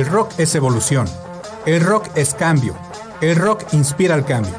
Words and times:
El 0.00 0.06
rock 0.06 0.32
es 0.38 0.54
evolución. 0.54 1.06
El 1.66 1.82
rock 1.82 2.06
es 2.16 2.32
cambio. 2.32 2.74
El 3.20 3.36
rock 3.36 3.64
inspira 3.74 4.14
el 4.14 4.24
cambio. 4.24 4.54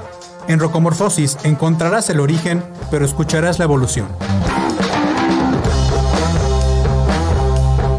En 0.47 0.59
Rocomorfosis 0.59 1.35
encontrarás 1.43 2.11
el 2.11 2.19
origen, 2.19 2.63
pero 2.91 3.05
escucharás 3.05 3.57
la 3.57 3.65
evolución. 3.65 4.05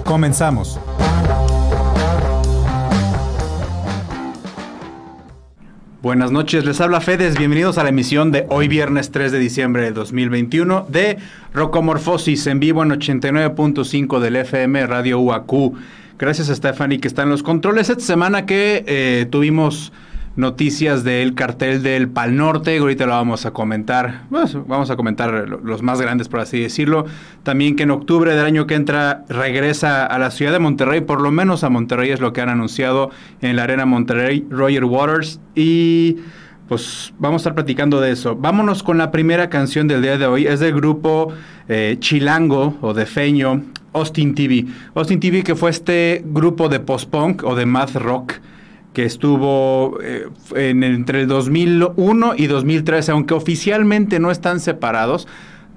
Comenzamos. 0.04 0.78
Buenas 6.00 6.30
noches, 6.30 6.64
les 6.64 6.80
habla 6.80 7.00
Fedes, 7.00 7.36
bienvenidos 7.36 7.77
a 7.77 7.82
la 7.82 7.88
emisión 7.88 8.30
de 8.30 8.46
hoy 8.50 8.68
viernes 8.68 9.11
3 9.11 9.32
de 9.32 9.40
diciembre 9.40 9.82
de 9.82 9.90
2021 9.90 10.86
de 10.88 11.18
Rocomorfosis 11.52 12.46
en 12.46 12.61
vivo 12.61 12.84
en 12.84 12.90
89.5 12.90 14.20
del 14.20 14.36
FM 14.36 14.86
Radio 14.86 15.18
UAQ. 15.18 15.74
Gracias 16.23 16.50
a 16.50 16.54
Stephanie 16.54 17.00
que 17.00 17.09
está 17.09 17.25
en 17.25 17.30
los 17.30 17.43
controles. 17.43 17.90
Esta 17.90 18.04
semana 18.04 18.46
que 18.46 18.85
eh, 18.86 19.26
tuvimos 19.29 19.93
noticias 20.36 21.03
del 21.03 21.35
cartel 21.35 21.82
del 21.82 22.08
Pal 22.08 22.36
Norte, 22.36 22.79
ahorita 22.79 23.07
lo 23.07 23.12
vamos 23.14 23.45
a 23.45 23.50
comentar, 23.50 24.22
pues, 24.31 24.54
vamos 24.68 24.89
a 24.93 24.95
comentar 24.95 25.48
los 25.48 25.82
más 25.82 26.00
grandes 26.00 26.29
por 26.29 26.39
así 26.39 26.61
decirlo, 26.61 27.07
también 27.43 27.75
que 27.75 27.82
en 27.82 27.90
octubre 27.90 28.36
del 28.36 28.45
año 28.45 28.68
que 28.68 28.76
entra 28.76 29.25
regresa 29.29 30.07
a 30.07 30.17
la 30.21 30.31
ciudad 30.31 30.53
de 30.53 30.61
Monterrey, 30.61 31.00
por 31.00 31.21
lo 31.21 31.32
menos 31.32 31.64
a 31.64 31.71
Monterrey 31.71 32.11
es 32.12 32.20
lo 32.20 32.33
que 32.33 32.41
han 32.41 32.50
anunciado 32.50 33.11
en 33.41 33.56
la 33.56 33.64
Arena 33.64 33.84
Monterrey, 33.84 34.47
Roger 34.48 34.84
Waters, 34.84 35.41
y 35.56 36.19
pues 36.69 37.12
vamos 37.19 37.41
a 37.41 37.42
estar 37.42 37.55
platicando 37.56 38.00
de 38.00 38.12
eso. 38.12 38.36
Vámonos 38.36 38.84
con 38.84 38.97
la 38.97 39.11
primera 39.11 39.50
canción 39.50 39.89
del 39.89 40.03
día 40.03 40.19
de 40.19 40.27
hoy, 40.27 40.47
es 40.47 40.61
del 40.61 40.73
grupo 40.73 41.33
eh, 41.69 41.97
Chilango 41.98 42.78
o 42.81 42.95
de 42.95 43.06
Feño, 43.06 43.64
Austin 43.92 44.34
TV. 44.34 44.67
Austin 44.95 45.20
TV 45.20 45.42
que 45.42 45.55
fue 45.55 45.70
este 45.70 46.23
grupo 46.25 46.69
de 46.69 46.81
post-punk 46.81 47.45
o 47.45 47.55
de 47.55 47.67
math 47.67 47.97
rock, 47.97 48.34
que 48.92 49.05
estuvo 49.05 49.99
eh, 50.03 50.27
en, 50.55 50.83
entre 50.83 51.23
el 51.23 51.29
2001 51.29 52.34
y 52.37 52.47
2013, 52.47 53.12
aunque 53.12 53.34
oficialmente 53.34 54.19
no 54.19 54.31
están 54.31 54.61
separados, 54.61 55.27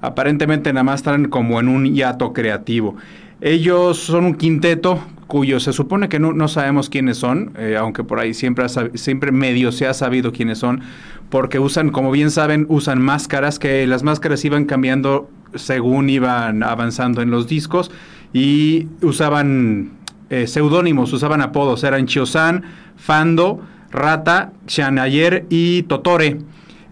aparentemente 0.00 0.72
nada 0.72 0.84
más 0.84 1.00
están 1.00 1.28
como 1.28 1.60
en 1.60 1.68
un 1.68 1.94
hiato 1.94 2.32
creativo. 2.32 2.96
Ellos 3.40 3.98
son 3.98 4.24
un 4.24 4.34
quinteto 4.34 5.00
cuyo 5.26 5.60
se 5.60 5.72
supone 5.72 6.08
que 6.08 6.18
no, 6.18 6.48
sabemos 6.48 6.88
quiénes 6.88 7.18
son, 7.18 7.52
eh, 7.58 7.76
aunque 7.78 8.04
por 8.04 8.20
ahí 8.20 8.34
siempre, 8.34 8.66
siempre 8.94 9.32
medio 9.32 9.72
se 9.72 9.86
ha 9.86 9.94
sabido 9.94 10.32
quiénes 10.32 10.58
son, 10.58 10.82
porque 11.30 11.58
usan, 11.58 11.90
como 11.90 12.10
bien 12.10 12.30
saben, 12.30 12.66
usan 12.68 13.02
máscaras, 13.02 13.58
que 13.58 13.86
las 13.86 14.02
máscaras 14.02 14.44
iban 14.44 14.66
cambiando 14.66 15.28
según 15.54 16.08
iban 16.10 16.62
avanzando 16.62 17.22
en 17.22 17.30
los 17.30 17.48
discos 17.48 17.90
y 18.32 18.86
usaban 19.02 19.92
eh, 20.30 20.46
seudónimos, 20.46 21.12
usaban 21.12 21.40
apodos, 21.40 21.82
eran 21.84 22.06
Chiosan, 22.06 22.64
Fando, 22.96 23.60
Rata, 23.90 24.52
Xanayer 24.66 25.46
y 25.48 25.82
Totore. 25.84 26.38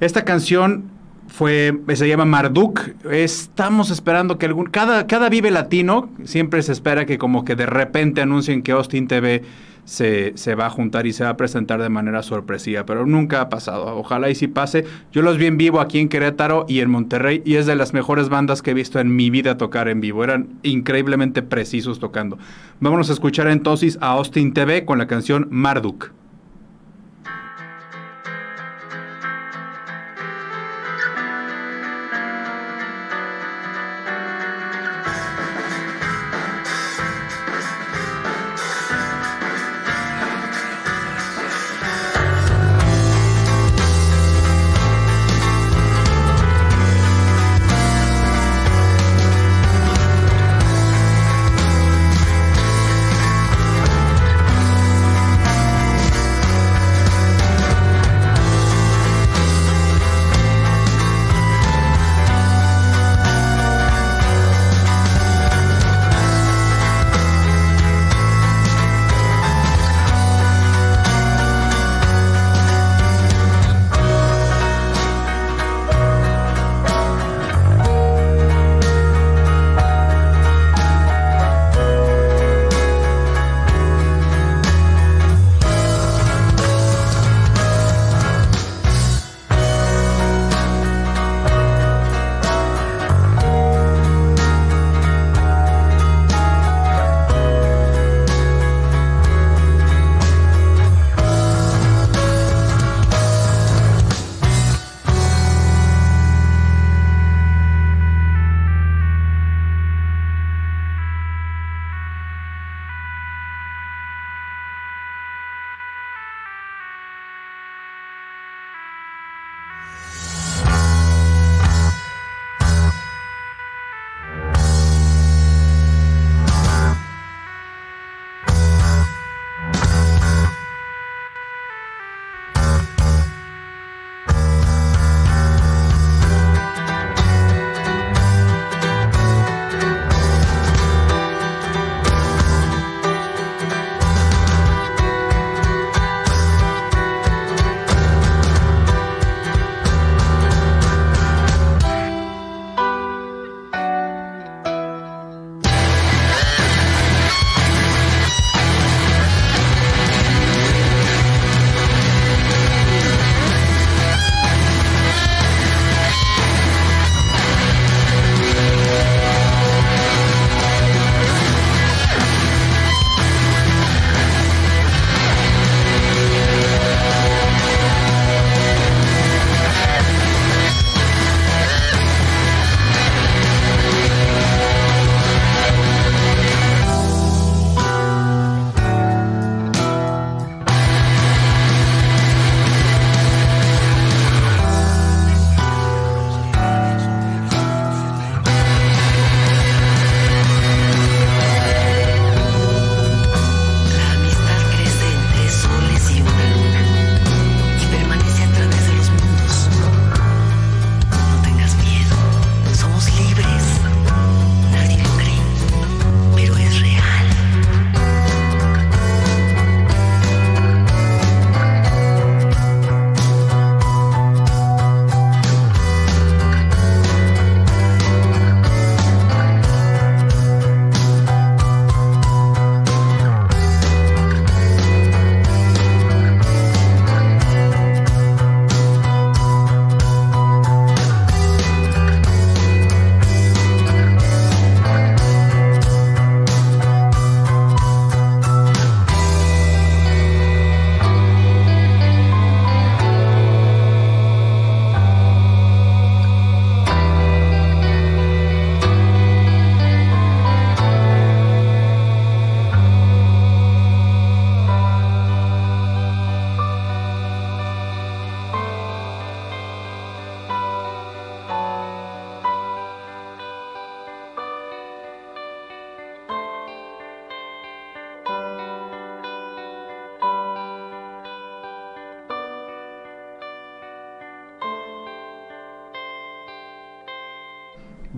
Esta 0.01 0.25
canción 0.25 0.94
fue, 1.35 1.77
se 1.95 2.07
llama 2.07 2.25
Marduk. 2.25 2.81
Estamos 3.11 3.91
esperando 3.91 4.39
que 4.39 4.47
algún, 4.47 4.67
cada, 4.67 5.09
cada 5.09 5.29
Vive 5.29 5.51
Latino 5.51 6.09
siempre 6.23 6.63
se 6.63 6.71
espera 6.71 7.07
que 7.07 7.19
como 7.19 7.45
que 7.45 7.57
de 7.57 7.67
repente 7.67 8.21
anuncien 8.21 8.63
que 8.63 8.71
Austin 8.71 9.09
TV 9.09 9.43
se, 9.85 10.33
se, 10.37 10.55
va 10.55 10.67
a 10.67 10.71
juntar 10.71 11.09
y 11.09 11.13
se 11.13 11.25
va 11.25 11.31
a 11.31 11.37
presentar 11.37 11.83
de 11.83 11.89
manera 11.89 12.23
sorpresiva, 12.23 12.87
pero 12.87 13.05
nunca 13.05 13.41
ha 13.41 13.49
pasado. 13.49 13.97
Ojalá 13.97 14.31
y 14.31 14.37
si 14.37 14.47
pase. 14.47 14.85
Yo 15.11 15.23
los 15.23 15.37
vi 15.37 15.47
en 15.47 15.59
vivo 15.59 15.81
aquí 15.81 15.99
en 15.99 16.09
Querétaro 16.09 16.67
y 16.69 16.79
en 16.79 16.91
Monterrey 16.91 17.43
y 17.45 17.57
es 17.57 17.67
de 17.67 17.75
las 17.75 17.95
mejores 17.95 18.29
bandas 18.29 18.63
que 18.63 18.71
he 18.71 18.75
visto 18.75 19.01
en 19.01 19.17
mi 19.17 19.31
vida 19.31 19.59
tocar 19.59 19.89
en 19.89 20.01
vivo. 20.01 20.23
Eran 20.23 20.61
increíblemente 20.63 21.43
precisos 21.43 21.99
tocando. 21.99 22.39
Vámonos 22.79 23.11
a 23.11 23.13
escuchar 23.13 23.49
entonces 23.49 23.99
a 24.01 24.13
Austin 24.13 24.55
TV 24.55 24.85
con 24.85 24.99
la 24.99 25.09
canción 25.09 25.49
Marduk. 25.51 26.13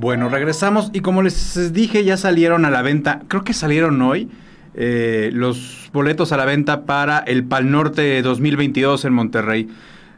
Bueno, 0.06 0.29
regresamos 0.29 0.91
y 0.93 1.00
como 1.00 1.20
les 1.20 1.73
dije, 1.73 2.05
ya 2.05 2.17
salieron 2.17 2.64
a 2.64 2.70
la 2.70 2.81
venta, 2.81 3.23
creo 3.26 3.43
que 3.43 3.53
salieron 3.53 4.00
hoy, 4.03 4.31
eh, 4.76 5.31
los 5.32 5.91
boletos 5.93 6.31
a 6.31 6.37
la 6.37 6.44
venta 6.44 6.85
para 6.85 7.19
el 7.19 7.43
Pal 7.43 7.73
Norte 7.73 8.23
2022 8.23 9.05
en 9.05 9.12
Monterrey. 9.12 9.69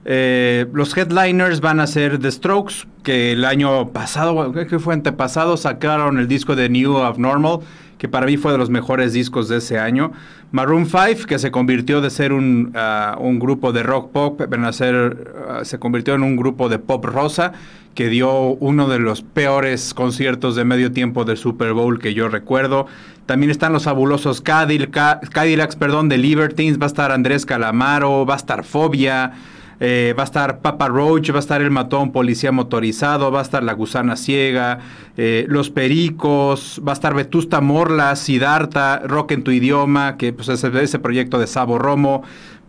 Eh, 0.04 0.66
los 0.74 0.94
headliners 0.94 1.62
van 1.62 1.80
a 1.80 1.86
ser 1.86 2.18
The 2.18 2.30
Strokes, 2.30 2.86
que 3.02 3.32
el 3.32 3.46
año 3.46 3.88
pasado, 3.88 4.52
que 4.52 4.78
fue 4.78 4.92
antepasado, 4.92 5.56
sacaron 5.56 6.18
el 6.18 6.28
disco 6.28 6.54
de 6.54 6.68
New 6.68 6.98
Abnormal, 6.98 7.60
que 7.96 8.08
para 8.08 8.26
mí 8.26 8.36
fue 8.36 8.52
de 8.52 8.58
los 8.58 8.68
mejores 8.68 9.14
discos 9.14 9.48
de 9.48 9.56
ese 9.56 9.78
año. 9.78 10.12
Maroon 10.52 10.84
5, 10.84 11.26
que 11.26 11.38
se 11.38 11.50
convirtió 11.50 12.02
de 12.02 12.10
ser 12.10 12.34
un, 12.34 12.72
ah, 12.74 13.16
un 13.18 13.38
grupo 13.38 13.72
de 13.72 13.82
rock 13.82 14.12
pop, 14.12 14.40
a 14.40 14.72
ser, 14.72 15.32
ah, 15.48 15.64
se 15.64 15.78
convirtió 15.78 16.14
en 16.14 16.22
un 16.22 16.36
grupo 16.36 16.68
de 16.68 16.78
pop 16.78 17.04
rosa, 17.06 17.52
que 17.94 18.08
dio 18.08 18.30
uno 18.32 18.88
de 18.88 18.98
los 18.98 19.22
peores 19.22 19.92
conciertos 19.94 20.56
de 20.56 20.64
medio 20.64 20.92
tiempo 20.92 21.24
del 21.24 21.36
Super 21.36 21.72
Bowl 21.72 21.98
que 21.98 22.14
yo 22.14 22.28
recuerdo. 22.28 22.86
También 23.26 23.50
están 23.50 23.72
los 23.72 23.84
fabulosos 23.84 24.40
Cadillacs, 24.40 25.76
perdón, 25.76 26.08
de 26.08 26.18
Libertines, 26.18 26.78
va 26.78 26.84
a 26.84 26.86
estar 26.86 27.12
Andrés 27.12 27.44
Calamaro, 27.44 28.24
va 28.24 28.34
a 28.34 28.38
estar 28.38 28.64
Fobia. 28.64 29.32
Eh, 29.80 30.12
va 30.18 30.24
a 30.24 30.24
estar 30.24 30.58
Papa 30.58 30.88
Roach, 30.88 31.30
va 31.30 31.36
a 31.36 31.38
estar 31.38 31.62
el 31.62 31.70
matón 31.70 32.10
policía 32.10 32.50
motorizado, 32.50 33.30
va 33.30 33.38
a 33.38 33.42
estar 33.42 33.62
la 33.62 33.74
gusana 33.74 34.16
ciega, 34.16 34.80
eh, 35.16 35.46
los 35.48 35.70
pericos, 35.70 36.82
va 36.86 36.92
a 36.92 36.94
estar 36.94 37.14
Vetusta 37.14 37.60
Morla, 37.60 38.16
Sidarta, 38.16 39.00
Rock 39.04 39.32
en 39.32 39.44
tu 39.44 39.52
idioma, 39.52 40.16
que 40.16 40.32
pues 40.32 40.48
es 40.48 40.64
ese 40.64 40.98
proyecto 40.98 41.38
de 41.38 41.46
Sabo 41.46 41.78
Romo, 41.78 42.24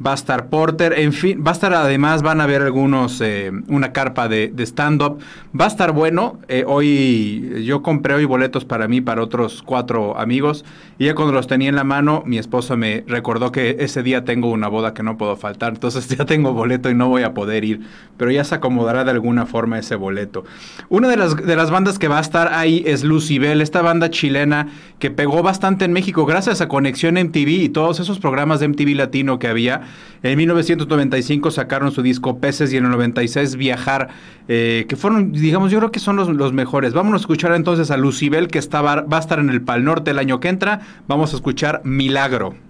va 0.05 0.11
a 0.11 0.15
estar 0.15 0.47
Porter, 0.47 0.97
en 0.97 1.13
fin, 1.13 1.43
va 1.45 1.51
a 1.51 1.53
estar 1.53 1.73
además, 1.73 2.21
van 2.21 2.39
a 2.39 2.45
haber 2.45 2.61
algunos, 2.61 3.19
eh, 3.21 3.51
una 3.67 3.91
carpa 3.91 4.27
de, 4.27 4.53
stand-up, 4.59 5.19
va 5.59 5.65
a 5.65 5.67
estar 5.67 5.91
bueno, 5.91 6.39
eh, 6.47 6.63
hoy 6.65 7.63
yo 7.65 7.81
compré 7.81 8.13
hoy 8.13 8.25
boletos 8.25 8.65
para 8.65 8.87
mí, 8.87 9.01
para 9.01 9.21
otros 9.21 9.61
cuatro 9.63 10.17
amigos, 10.17 10.63
y 10.97 11.05
ya 11.05 11.15
cuando 11.15 11.33
los 11.33 11.47
tenía 11.47 11.69
en 11.69 11.75
la 11.75 11.83
mano, 11.83 12.23
mi 12.25 12.37
esposa 12.37 12.75
me 12.75 13.03
recordó 13.07 13.51
que 13.51 13.77
ese 13.79 14.03
día 14.03 14.23
tengo 14.23 14.49
una 14.49 14.67
boda 14.67 14.93
que 14.93 15.03
no 15.03 15.17
puedo 15.17 15.35
faltar, 15.35 15.73
entonces 15.73 16.07
ya 16.17 16.25
tengo 16.25 16.53
boleto 16.53 16.89
y 16.89 16.95
no 16.95 17.09
voy 17.09 17.23
a 17.23 17.33
poder 17.33 17.65
ir, 17.65 17.81
pero 18.17 18.31
ya 18.31 18.43
se 18.43 18.55
acomodará 18.55 19.03
de 19.03 19.11
alguna 19.11 19.45
forma 19.45 19.79
ese 19.79 19.95
boleto. 19.95 20.45
Una 20.89 21.09
de 21.09 21.17
las, 21.17 21.35
de 21.35 21.55
las 21.55 21.71
bandas 21.71 21.99
que 21.99 22.07
va 22.07 22.19
a 22.19 22.21
estar 22.21 22.53
ahí 22.53 22.83
es 22.85 23.03
Lucibel, 23.03 23.61
esta 23.61 23.81
banda 23.81 24.09
chilena 24.09 24.67
que 24.99 25.11
pegó 25.11 25.43
bastante 25.43 25.85
en 25.85 25.93
México 25.93 26.25
gracias 26.25 26.61
a 26.61 26.67
Conexión 26.67 27.15
MTV 27.15 27.49
y 27.49 27.69
todos 27.69 27.99
esos 27.99 28.19
programas 28.19 28.59
de 28.59 28.67
MTV 28.67 28.95
Latino 28.95 29.39
que 29.39 29.47
había, 29.47 29.81
en 30.23 30.37
1995 30.37 31.51
sacaron 31.51 31.91
su 31.91 32.01
disco 32.01 32.39
Peces 32.39 32.73
y 32.73 32.77
en 32.77 32.85
el 32.85 32.91
96 32.91 33.55
Viajar, 33.55 34.09
eh, 34.47 34.85
que 34.89 34.95
fueron, 34.95 35.31
digamos, 35.31 35.71
yo 35.71 35.79
creo 35.79 35.91
que 35.91 35.99
son 35.99 36.15
los, 36.15 36.53
mejores. 36.53 36.93
Vamos 36.93 37.13
a 37.13 37.17
escuchar 37.17 37.53
entonces 37.53 37.91
a 37.91 37.97
Lucibel, 37.97 38.47
que 38.47 38.59
va 38.59 39.05
a 39.09 39.19
estar 39.19 39.39
en 39.39 39.49
el 39.49 39.61
Pal 39.61 39.83
Norte 39.83 40.11
el 40.11 40.19
año 40.19 40.39
que 40.39 40.49
entra. 40.49 40.81
Vamos 41.07 41.33
a 41.33 41.37
escuchar 41.37 41.81
Milagro. 41.83 42.68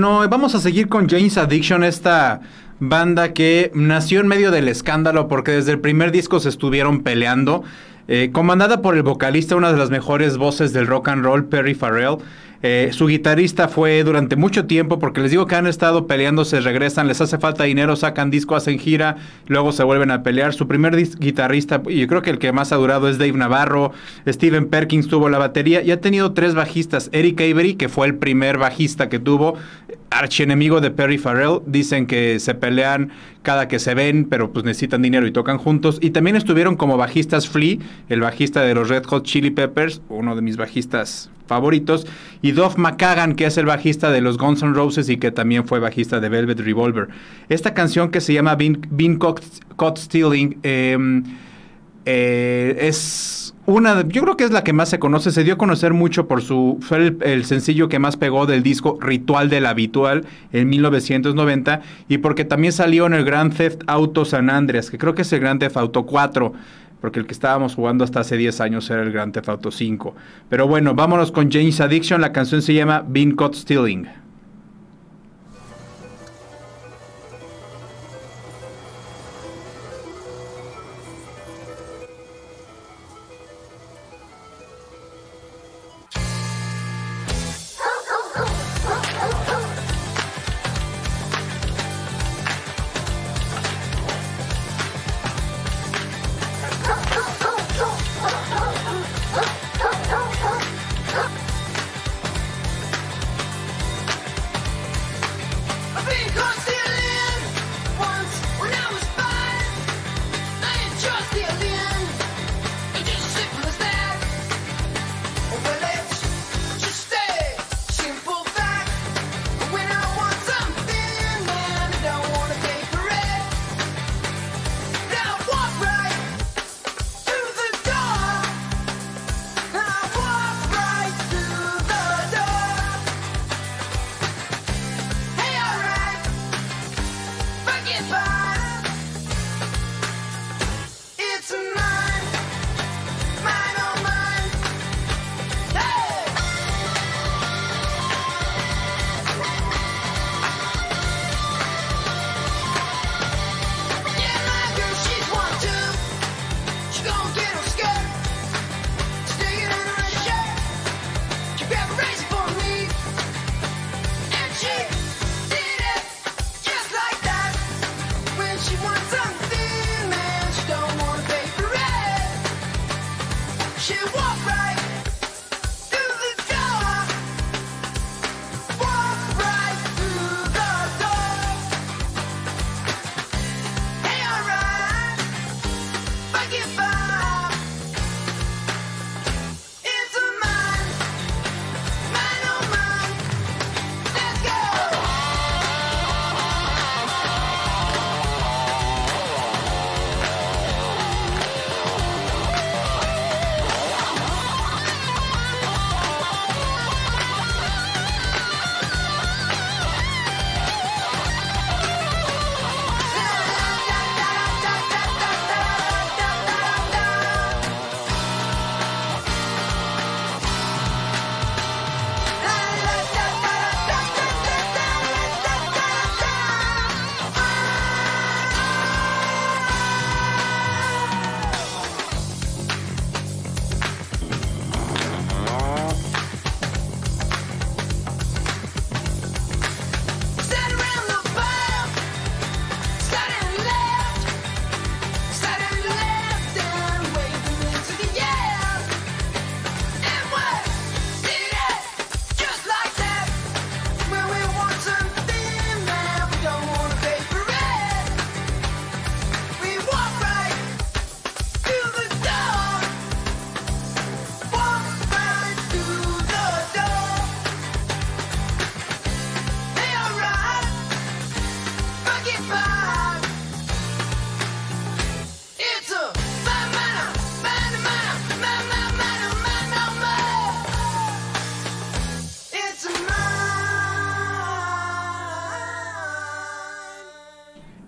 Bueno, 0.00 0.26
vamos 0.30 0.54
a 0.54 0.60
seguir 0.60 0.88
con 0.88 1.10
James 1.10 1.36
Addiction, 1.36 1.84
esta 1.84 2.40
banda 2.78 3.34
que 3.34 3.70
nació 3.74 4.20
en 4.20 4.28
medio 4.28 4.50
del 4.50 4.66
escándalo 4.68 5.28
porque 5.28 5.50
desde 5.52 5.72
el 5.72 5.78
primer 5.78 6.10
disco 6.10 6.40
se 6.40 6.48
estuvieron 6.48 7.02
peleando. 7.02 7.64
eh, 8.08 8.30
comandada 8.32 8.80
por 8.80 8.96
el 8.96 9.02
vocalista, 9.02 9.56
una 9.56 9.70
de 9.70 9.76
las 9.76 9.90
mejores 9.90 10.38
voces 10.38 10.72
del 10.72 10.86
rock 10.86 11.08
and 11.08 11.22
roll, 11.22 11.44
Perry 11.44 11.74
Farrell. 11.74 12.16
Eh, 12.62 12.90
su 12.92 13.06
guitarrista 13.06 13.68
fue 13.68 14.04
durante 14.04 14.36
mucho 14.36 14.66
tiempo, 14.66 14.98
porque 14.98 15.20
les 15.20 15.30
digo 15.30 15.46
que 15.46 15.54
han 15.54 15.66
estado 15.66 16.06
peleando, 16.06 16.44
se 16.44 16.60
regresan, 16.60 17.08
les 17.08 17.20
hace 17.20 17.38
falta 17.38 17.64
dinero, 17.64 17.96
sacan 17.96 18.30
disco, 18.30 18.54
hacen 18.54 18.78
gira, 18.78 19.16
luego 19.46 19.72
se 19.72 19.82
vuelven 19.82 20.10
a 20.10 20.22
pelear. 20.22 20.52
Su 20.52 20.68
primer 20.68 20.94
guitarrista, 20.96 21.82
y 21.88 22.00
yo 22.00 22.06
creo 22.06 22.22
que 22.22 22.30
el 22.30 22.38
que 22.38 22.52
más 22.52 22.72
ha 22.72 22.76
durado 22.76 23.08
es 23.08 23.18
Dave 23.18 23.32
Navarro, 23.32 23.92
Steven 24.26 24.68
Perkins 24.68 25.08
tuvo 25.08 25.28
la 25.30 25.38
batería 25.38 25.82
y 25.82 25.90
ha 25.90 26.00
tenido 26.00 26.32
tres 26.32 26.54
bajistas. 26.54 27.08
Eric 27.12 27.40
Avery, 27.40 27.74
que 27.74 27.88
fue 27.88 28.06
el 28.06 28.16
primer 28.16 28.58
bajista 28.58 29.08
que 29.08 29.18
tuvo, 29.18 29.56
archienemigo 30.10 30.80
de 30.80 30.90
Perry 30.90 31.18
Farrell, 31.18 31.60
dicen 31.66 32.06
que 32.06 32.40
se 32.40 32.54
pelean 32.54 33.10
cada 33.42 33.68
que 33.68 33.78
se 33.78 33.94
ven, 33.94 34.26
pero 34.28 34.52
pues 34.52 34.64
necesitan 34.66 35.00
dinero 35.00 35.26
y 35.26 35.32
tocan 35.32 35.56
juntos. 35.56 35.98
Y 36.02 36.10
también 36.10 36.36
estuvieron 36.36 36.76
como 36.76 36.98
bajistas 36.98 37.48
Flea, 37.48 37.78
el 38.10 38.20
bajista 38.20 38.62
de 38.62 38.74
los 38.74 38.88
Red 38.88 39.04
Hot 39.04 39.24
Chili 39.24 39.50
Peppers, 39.50 40.02
uno 40.08 40.36
de 40.36 40.42
mis 40.42 40.58
bajistas 40.58 41.30
favoritos, 41.50 42.06
y 42.42 42.52
Duff 42.52 42.76
McKagan, 42.78 43.34
que 43.34 43.46
es 43.46 43.58
el 43.58 43.66
bajista 43.66 44.12
de 44.12 44.20
los 44.20 44.38
Guns 44.38 44.62
N' 44.62 44.72
Roses 44.72 45.08
y 45.08 45.16
que 45.16 45.32
también 45.32 45.66
fue 45.66 45.80
bajista 45.80 46.20
de 46.20 46.28
Velvet 46.28 46.60
Revolver. 46.60 47.08
Esta 47.48 47.74
canción 47.74 48.12
que 48.12 48.20
se 48.20 48.32
llama 48.32 48.54
Bean, 48.54 49.18
Caught, 49.18 49.98
Stealing 49.98 50.58
em, 50.62 51.24
eh, 52.06 52.76
es 52.80 53.52
una, 53.66 54.06
yo 54.08 54.22
creo 54.22 54.36
que 54.36 54.44
es 54.44 54.52
la 54.52 54.64
que 54.64 54.72
más 54.72 54.88
se 54.88 54.98
conoce, 54.98 55.32
se 55.32 55.44
dio 55.44 55.54
a 55.54 55.58
conocer 55.58 55.92
mucho 55.92 56.28
por 56.28 56.40
su, 56.40 56.78
fue 56.80 57.14
el, 57.20 57.44
sencillo 57.44 57.88
que 57.88 57.98
más 57.98 58.16
pegó 58.16 58.46
del 58.46 58.62
disco 58.62 58.98
Ritual 59.00 59.50
del 59.50 59.66
Habitual 59.66 60.24
en 60.52 60.68
1990 60.68 61.80
y 62.08 62.18
porque 62.18 62.44
también 62.44 62.72
salió 62.72 63.06
en 63.06 63.14
el 63.14 63.24
Grand 63.24 63.54
Theft 63.54 63.82
Auto 63.86 64.24
San 64.24 64.50
Andreas, 64.50 64.90
que 64.90 64.98
creo 64.98 65.14
que 65.14 65.22
es 65.22 65.32
el 65.32 65.40
Grand 65.40 65.60
Theft 65.60 65.76
Auto 65.76 66.06
4 66.06 66.52
porque 67.00 67.20
el 67.20 67.26
que 67.26 67.32
estábamos 67.32 67.74
jugando 67.74 68.04
hasta 68.04 68.20
hace 68.20 68.36
10 68.36 68.60
años 68.60 68.90
era 68.90 69.02
el 69.02 69.12
Grand 69.12 69.32
Theft 69.32 69.48
Auto 69.48 69.70
5. 69.70 70.14
Pero 70.48 70.66
bueno, 70.66 70.94
vámonos 70.94 71.32
con 71.32 71.50
James 71.50 71.80
Addiction, 71.80 72.20
la 72.20 72.32
canción 72.32 72.62
se 72.62 72.74
llama 72.74 73.04
Bean 73.06 73.32
Caught 73.32 73.54
Stealing. 73.54 74.08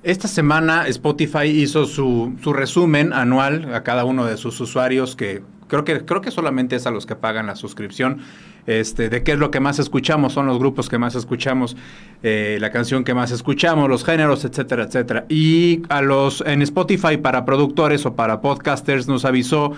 Esta 0.03 0.27
semana 0.27 0.89
Spotify 0.89 1.47
hizo 1.47 1.87
su, 1.87 2.35
resumen 2.45 3.13
anual 3.13 3.73
a 3.73 3.85
cada 3.85 4.05
uno 4.05 4.27
de 4.27 4.37
sus 4.37 4.61
usuarios 4.61 5.15
que, 5.15 5.43
creo 5.69 5.85
que, 5.85 6.05
creo 6.05 6.21
que 6.21 6.33
solamente 6.33 6.75
es 6.75 6.89
a 6.89 6.91
los 6.91 7.07
que 7.07 7.15
pagan 7.15 7.47
la 7.47 7.55
suscripción. 7.55 8.19
Este, 8.67 9.09
de 9.09 9.23
qué 9.23 9.33
es 9.33 9.39
lo 9.39 9.53
que 9.53 9.61
más 9.61 9.79
escuchamos, 9.79 10.33
son 10.33 10.47
los 10.47 10.59
grupos 10.59 10.89
que 10.89 10.99
más 10.99 11.15
escuchamos, 11.15 11.77
eh, 12.23 12.59
la 12.61 12.71
canción 12.71 13.05
que 13.05 13.15
más 13.15 13.31
escuchamos, 13.31 13.89
los 13.89 14.05
géneros, 14.05 14.45
etcétera, 14.45 14.85
etcétera. 14.85 15.25
Y 15.29 15.83
a 15.89 16.03
los 16.03 16.43
en 16.47 16.63
Spotify 16.63 17.17
para 17.17 17.45
productores 17.45 18.05
o 18.05 18.15
para 18.15 18.41
podcasters 18.41 19.07
nos 19.07 19.25
avisó 19.25 19.73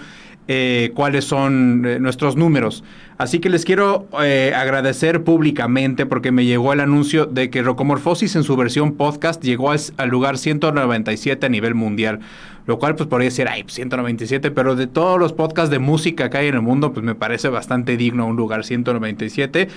eh, 0.47 0.93
cuáles 0.95 1.25
son 1.25 1.85
eh, 1.87 1.99
nuestros 2.01 2.37
números. 2.37 2.85
Así 3.17 3.39
que 3.39 3.49
les 3.49 3.65
quiero 3.65 4.07
eh, 4.23 4.53
agradecer 4.55 5.23
públicamente 5.23 6.05
porque 6.05 6.33
me 6.33 6.45
llegó 6.45 6.73
el 6.73 6.81
anuncio 6.81 7.27
de 7.27 7.49
que 7.49 7.63
Rocomorfosis 7.63 8.35
en 8.37 8.43
su 8.43 8.57
versión 8.57 8.95
podcast 8.95 9.43
llegó 9.43 9.71
al, 9.71 10.09
lugar 10.09 10.37
197 10.37 11.47
a 11.47 11.49
nivel 11.49 11.75
mundial. 11.75 12.21
Lo 12.66 12.78
cual 12.78 12.94
pues 12.94 13.09
podría 13.09 13.28
decir, 13.28 13.47
ay, 13.49 13.64
197, 13.66 14.50
pues, 14.50 14.54
pero 14.54 14.76
de 14.76 14.87
todos 14.87 15.18
los 15.18 15.33
podcasts 15.33 15.71
de 15.71 15.78
música 15.78 16.30
que 16.30 16.38
hay 16.38 16.47
en 16.49 16.54
el 16.54 16.62
mundo, 16.62 16.92
pues 16.92 17.04
me 17.04 17.14
parece 17.14 17.49
bastante 17.49 17.97
digno 17.97 18.26
un 18.26 18.37
lugar 18.37 18.64
197, 18.64 19.68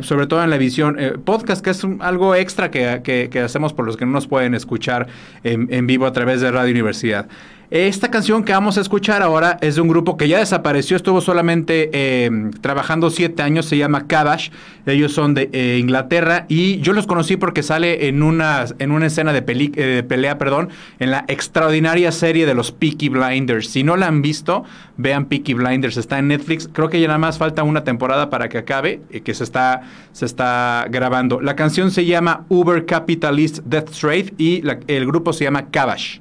sobre 0.00 0.26
todo 0.26 0.42
en 0.42 0.50
la 0.50 0.56
visión 0.56 0.96
podcast, 1.24 1.62
que 1.62 1.70
es 1.70 1.86
algo 2.00 2.34
extra 2.34 2.70
que, 2.70 3.42
hacemos 3.44 3.72
por 3.72 3.84
los 3.84 3.96
que 3.96 4.06
no 4.06 4.12
nos 4.12 4.26
pueden 4.26 4.54
escuchar 4.54 5.08
en, 5.44 5.68
en 5.70 5.86
vivo 5.86 6.06
a 6.06 6.12
través 6.12 6.40
de 6.40 6.50
Radio 6.50 6.72
Universidad. 6.72 7.28
Esta 7.70 8.10
canción 8.10 8.42
que 8.42 8.52
vamos 8.52 8.78
a 8.78 8.80
escuchar 8.80 9.22
ahora 9.22 9.56
es 9.60 9.76
de 9.76 9.80
un 9.80 9.86
grupo 9.86 10.16
que 10.16 10.26
ya 10.26 10.40
desapareció, 10.40 10.96
estuvo 10.96 11.20
solamente 11.20 12.24
em, 12.24 12.50
trabajando 12.50 13.10
siete 13.10 13.44
años, 13.44 13.66
se 13.66 13.76
llama 13.76 14.08
Cabash, 14.08 14.50
ellos 14.86 15.12
son 15.12 15.34
de 15.34 15.50
eh, 15.52 15.78
Inglaterra 15.78 16.46
y 16.48 16.80
yo 16.80 16.92
los 16.92 17.06
conocí 17.06 17.36
porque 17.36 17.62
sale 17.62 18.08
en 18.08 18.24
una, 18.24 18.64
en 18.80 18.90
una 18.90 19.06
escena 19.06 19.32
de, 19.32 19.44
eh, 19.46 20.02
pelea 20.02 20.36
perdón, 20.36 20.70
en 20.98 21.12
la 21.12 21.24
extraordinaria 21.28 21.89
serie 22.12 22.46
de 22.46 22.54
los 22.54 22.72
Peaky 22.72 23.08
Blinders. 23.08 23.68
Si 23.68 23.82
no 23.82 23.96
la 23.96 24.06
han 24.06 24.22
visto, 24.22 24.64
vean 24.96 25.26
Peaky 25.26 25.54
Blinders, 25.54 25.96
está 25.96 26.18
en 26.18 26.28
Netflix, 26.28 26.68
creo 26.72 26.88
que 26.88 27.00
ya 27.00 27.06
nada 27.06 27.18
más 27.18 27.38
falta 27.38 27.62
una 27.62 27.84
temporada 27.84 28.30
para 28.30 28.48
que 28.48 28.58
acabe, 28.58 29.02
y 29.10 29.20
que 29.20 29.34
se 29.34 29.44
está, 29.44 29.82
se 30.12 30.26
está 30.26 30.86
grabando. 30.90 31.40
La 31.40 31.56
canción 31.56 31.90
se 31.90 32.04
llama 32.04 32.44
Uber 32.48 32.86
Capitalist 32.86 33.58
Death 33.64 33.90
Trade 33.90 34.34
y 34.38 34.62
el 34.86 35.06
grupo 35.06 35.32
se 35.32 35.44
llama 35.44 35.70
Cabash. 35.70 36.20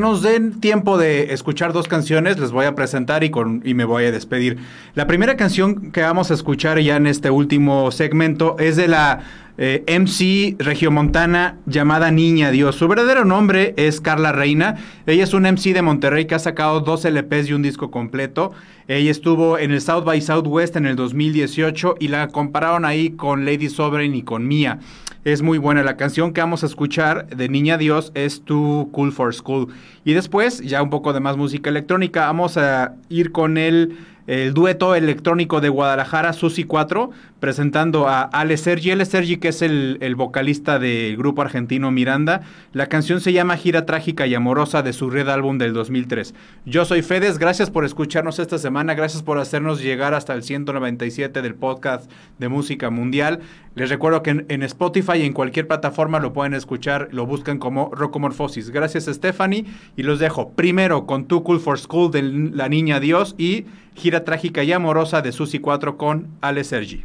Nos 0.00 0.22
den 0.22 0.60
tiempo 0.60 0.98
de 0.98 1.32
escuchar 1.32 1.72
dos 1.72 1.86
canciones, 1.86 2.38
les 2.38 2.50
voy 2.50 2.66
a 2.66 2.74
presentar 2.74 3.22
y, 3.22 3.30
me 3.74 3.84
voy 3.84 4.04
a 4.04 4.10
despedir. 4.10 4.58
La 4.94 5.06
primera 5.06 5.36
canción 5.36 5.92
que 5.92 6.02
vamos 6.02 6.30
a 6.30 6.34
escuchar 6.34 6.80
ya 6.80 6.96
en 6.96 7.06
este 7.06 7.30
último 7.30 7.90
segmento 7.92 8.56
es 8.58 8.76
de 8.76 8.88
la 8.88 9.20
eh, 9.58 9.84
MC 9.86 10.56
regiomontana 10.58 11.58
llamada 11.66 12.10
Niña 12.10 12.50
Dios. 12.50 12.76
Su 12.76 12.88
verdadero 12.88 13.24
nombre 13.24 13.74
es 13.76 14.00
Carla 14.00 14.32
Reina. 14.32 14.76
Ella 15.06 15.24
es 15.24 15.34
un 15.34 15.42
MC 15.42 15.74
de 15.74 15.82
Monterrey 15.82 16.24
que 16.24 16.34
ha 16.34 16.38
sacado 16.38 16.80
dos 16.80 17.04
LPs 17.04 17.48
y 17.48 17.52
un 17.52 17.62
disco 17.62 17.90
completo. 17.90 18.52
Ella 18.88 19.10
estuvo 19.10 19.58
en 19.58 19.70
el 19.70 19.80
South 19.80 20.04
by 20.04 20.20
Southwest 20.20 20.76
en 20.76 20.86
el 20.86 20.96
2018 20.96 21.96
y 22.00 22.08
la 22.08 22.28
compararon 22.28 22.84
ahí 22.84 23.10
con 23.10 23.44
Lady 23.44 23.68
Sovereign 23.68 24.14
y 24.14 24.22
con 24.22 24.48
Mia. 24.48 24.78
Es 25.22 25.42
muy 25.42 25.58
buena 25.58 25.82
la 25.82 25.98
canción 25.98 26.32
que 26.32 26.40
vamos 26.40 26.62
a 26.62 26.66
escuchar 26.66 27.26
de 27.26 27.50
Niña 27.50 27.76
Dios 27.76 28.10
es 28.14 28.40
Too 28.40 28.88
Cool 28.90 29.12
for 29.12 29.34
School. 29.34 29.68
Y 30.02 30.14
después, 30.14 30.62
ya 30.62 30.82
un 30.82 30.88
poco 30.88 31.12
de 31.12 31.20
más 31.20 31.36
música 31.36 31.68
electrónica, 31.68 32.24
vamos 32.24 32.56
a 32.56 32.94
ir 33.10 33.30
con 33.30 33.58
el 33.58 33.98
el 34.30 34.54
dueto 34.54 34.94
electrónico 34.94 35.60
de 35.60 35.70
Guadalajara, 35.70 36.32
Susi 36.32 36.62
4, 36.62 37.10
presentando 37.40 38.06
a 38.06 38.22
Ale 38.22 38.56
Sergi. 38.58 38.92
Ale 38.92 39.04
Sergi, 39.04 39.38
que 39.38 39.48
es 39.48 39.60
el, 39.60 40.14
vocalista 40.16 40.78
del 40.78 41.16
grupo 41.16 41.42
argentino 41.42 41.90
Miranda. 41.90 42.42
La 42.72 42.86
canción 42.86 43.20
se 43.20 43.32
llama 43.32 43.56
Gira 43.56 43.86
Trágica 43.86 44.28
y 44.28 44.36
Amorosa 44.36 44.82
de 44.82 44.92
su 44.92 45.10
red 45.10 45.28
álbum 45.28 45.58
del 45.58 45.72
2003. 45.72 46.32
Yo 46.64 46.84
soy 46.84 47.02
Fedes, 47.02 47.38
gracias 47.38 47.70
por 47.70 47.84
escucharnos 47.84 48.38
esta 48.38 48.58
semana, 48.58 48.94
gracias 48.94 49.24
por 49.24 49.38
hacernos 49.38 49.82
llegar 49.82 50.14
hasta 50.14 50.32
el 50.34 50.44
197 50.44 51.42
del 51.42 51.56
podcast 51.56 52.08
de 52.38 52.48
música 52.48 52.88
mundial. 52.88 53.40
Les 53.74 53.90
recuerdo 53.90 54.22
que 54.22 54.44
en, 54.46 54.62
Spotify 54.62 55.18
y 55.18 55.22
en 55.22 55.32
cualquier 55.32 55.66
plataforma 55.66 56.20
lo 56.20 56.32
pueden 56.32 56.54
escuchar, 56.54 57.08
lo 57.10 57.26
buscan 57.26 57.58
como 57.58 57.90
Rocomorfosis. 57.92 58.70
Gracias 58.70 59.06
Stephanie 59.06 59.64
y 59.96 60.04
los 60.04 60.20
dejo 60.20 60.50
primero 60.50 61.04
con 61.06 61.26
Too 61.26 61.42
Cool 61.42 61.58
for 61.58 61.80
School 61.80 62.12
de 62.12 62.22
La 62.22 62.68
Niña 62.68 63.00
Dios 63.00 63.34
y 63.38 63.64
Gira 64.00 64.24
Trágica 64.24 64.64
y 64.64 64.72
Amorosa 64.72 65.20
de 65.20 65.30
Susi 65.30 65.58
4 65.58 65.98
con 65.98 66.28
Ale 66.40 66.64
Sergi. 66.64 67.04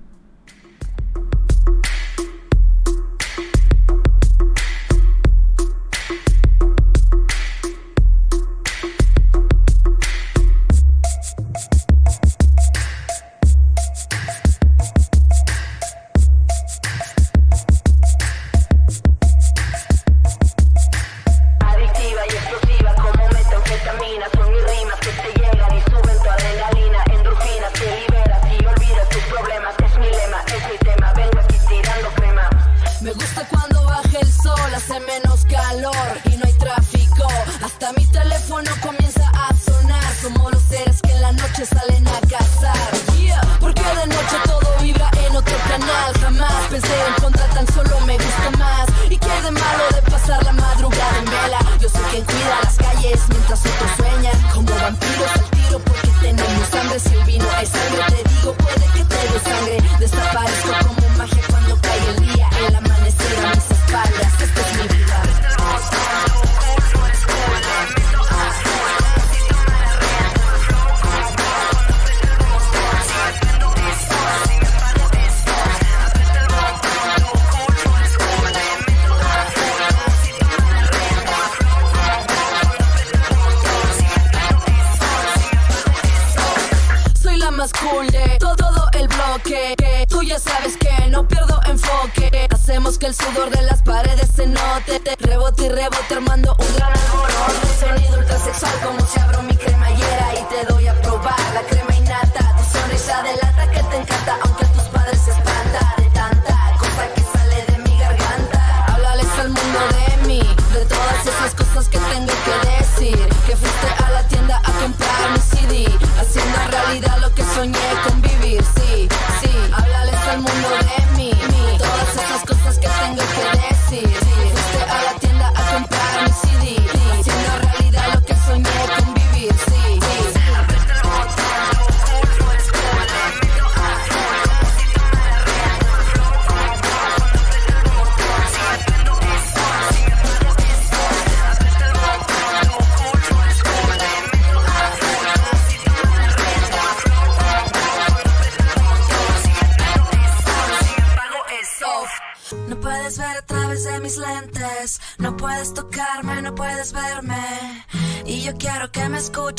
tango, 123.06 123.22
tango. 123.22 123.55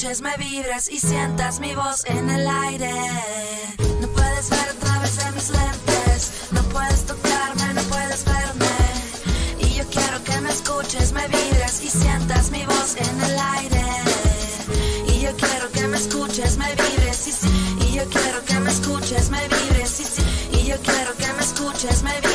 Me 0.06 0.36
vibras 0.36 0.88
y 0.88 1.00
sientas 1.00 1.58
mi 1.58 1.74
voz 1.74 2.04
en 2.06 2.30
el 2.30 2.46
aire. 2.46 2.92
No 4.00 4.06
puedes 4.06 4.50
ver 4.50 4.68
a 4.70 4.74
través 4.74 5.16
de 5.16 5.32
mis 5.32 5.50
lentes, 5.50 6.30
no 6.52 6.62
puedes 6.62 7.06
tocarme, 7.06 7.74
no 7.74 7.82
puedes 7.82 8.24
verme. 8.24 8.68
Y 9.58 9.74
yo 9.74 9.84
quiero 9.90 10.22
que 10.22 10.40
me 10.42 10.50
escuches, 10.50 11.12
me 11.12 11.26
vibras 11.26 11.82
y 11.82 11.88
sientas 11.88 12.50
mi 12.52 12.64
voz 12.66 12.94
en 12.96 13.20
el 13.20 13.36
aire. 13.58 13.84
Y 15.08 15.22
yo 15.22 15.36
quiero 15.36 15.70
que 15.72 15.88
me 15.88 15.96
escuches, 15.96 16.56
me 16.56 16.68
vibres 16.70 17.26
y. 17.26 17.84
Y 17.88 17.94
yo 17.94 18.04
quiero 18.08 18.44
que 18.44 18.60
me 18.60 18.70
escuches, 18.70 19.28
me 19.30 19.42
vibres 19.48 20.00
y. 20.00 20.56
Y 20.56 20.66
yo 20.66 20.76
quiero 20.82 21.16
que 21.16 21.32
me 21.32 21.42
escuches, 21.42 22.04
me 22.04 22.14
vibres 22.14 22.25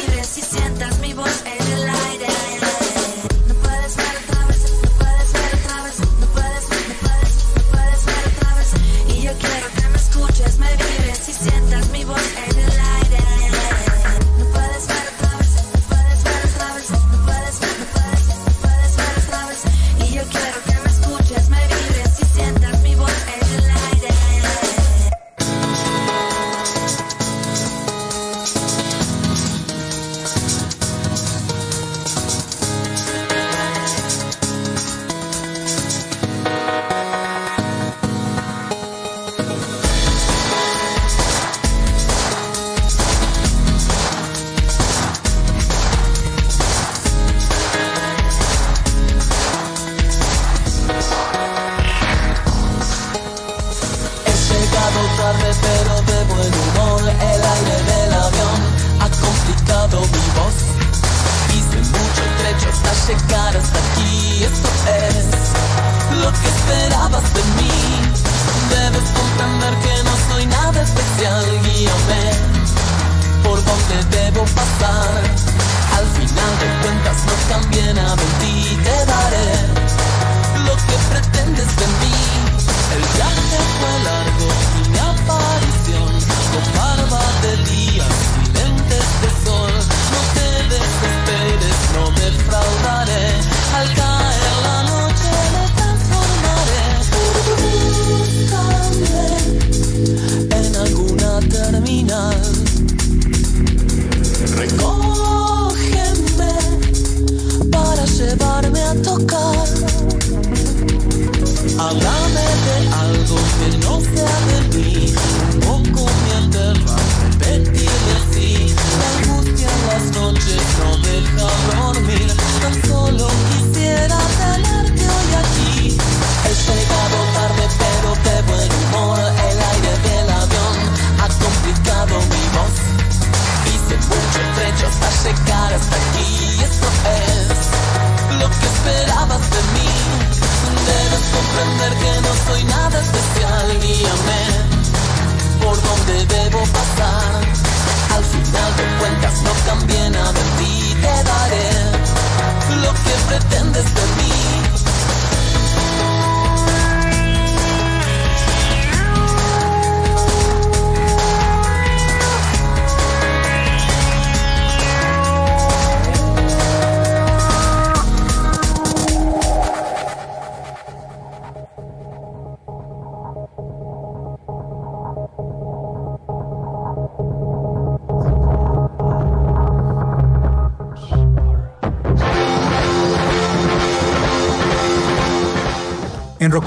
pretendeste 153.50 154.21